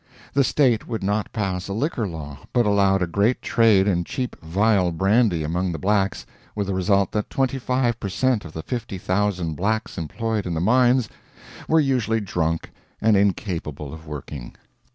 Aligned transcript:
The 0.33 0.43
State 0.43 0.87
would 0.87 1.03
not 1.03 1.31
pass 1.31 1.67
a 1.67 1.73
liquor 1.73 2.07
law; 2.07 2.39
but 2.53 2.65
allowed 2.65 3.03
a 3.03 3.05
great 3.05 3.39
trade 3.39 3.87
in 3.87 4.03
cheap 4.03 4.35
vile 4.41 4.91
brandy 4.91 5.43
among 5.43 5.71
the 5.71 5.77
blacks, 5.77 6.25
with 6.55 6.65
the 6.65 6.73
result 6.73 7.11
that 7.11 7.29
25 7.29 7.99
per 7.99 8.09
cent. 8.09 8.43
of 8.43 8.53
the 8.53 8.63
50,000 8.63 9.53
blacks 9.53 9.99
employed 9.99 10.47
in 10.47 10.55
the 10.55 10.59
mines 10.59 11.07
were 11.67 11.79
usually 11.79 12.19
drunk 12.19 12.71
and 12.99 13.15
incapable 13.15 13.93
of 13.93 14.07
working. 14.07 14.55